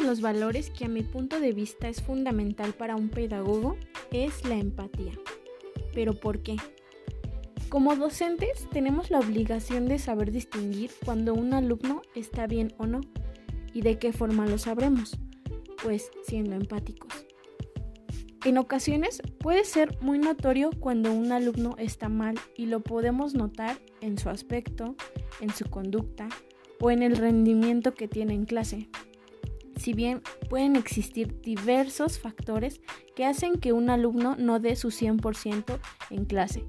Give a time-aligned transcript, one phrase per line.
[0.00, 3.76] los valores que a mi punto de vista es fundamental para un pedagogo
[4.10, 5.12] es la empatía.
[5.94, 6.56] ¿Pero por qué?
[7.68, 13.00] Como docentes tenemos la obligación de saber distinguir cuando un alumno está bien o no.
[13.74, 15.18] ¿Y de qué forma lo sabremos?
[15.82, 17.26] Pues siendo empáticos.
[18.44, 23.78] En ocasiones puede ser muy notorio cuando un alumno está mal y lo podemos notar
[24.00, 24.96] en su aspecto,
[25.40, 26.28] en su conducta
[26.80, 28.88] o en el rendimiento que tiene en clase.
[29.78, 32.80] Si bien pueden existir diversos factores
[33.14, 35.78] que hacen que un alumno no dé su 100%
[36.10, 36.64] en clase,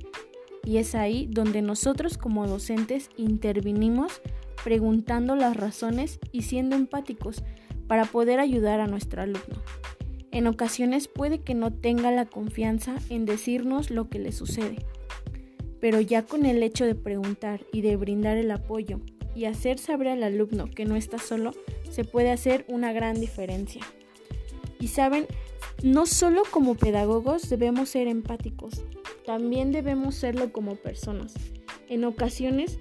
[0.63, 4.22] y es ahí donde nosotros como docentes intervinimos
[4.63, 7.44] preguntando las razones y siendo empáticos
[7.88, 9.63] para poder ayudar a nuestro alumno.
[10.32, 14.85] En ocasiones puede que no tenga la confianza en decirnos lo que le sucede,
[15.82, 18.99] pero ya con el hecho de preguntar y de brindar el apoyo
[19.35, 21.54] y hacer saber al alumno que no está solo,
[21.90, 23.82] se puede hacer una gran diferencia.
[24.79, 25.27] Y saben,
[25.84, 28.84] no solo como pedagogos debemos ser empáticos,
[29.26, 31.34] también debemos serlo como personas.
[31.90, 32.79] En ocasiones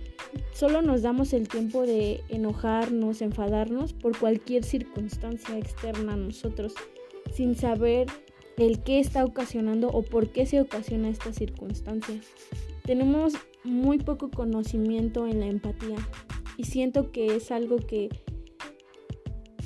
[0.53, 6.75] solo nos damos el tiempo de enojarnos, enfadarnos por cualquier circunstancia externa a nosotros,
[7.33, 8.06] sin saber
[8.56, 12.20] el qué está ocasionando o por qué se ocasiona esta circunstancia.
[12.84, 15.97] Tenemos muy poco conocimiento en la empatía
[16.56, 18.09] y siento que es algo que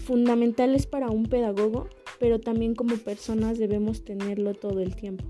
[0.03, 5.25] fundamental es para un pedagogo, pero también como personas debemos tenerlo todo el tiempo.